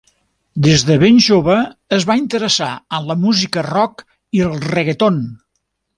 Des 0.67 0.83
de 0.89 0.95
ben 1.03 1.19
jove 1.25 1.57
es 1.99 2.07
va 2.11 2.17
interessar 2.21 2.69
en 3.01 3.07
la 3.11 3.19
música 3.27 3.67
rock 3.69 4.03
i 4.39 4.43
reggaeton. 4.57 5.21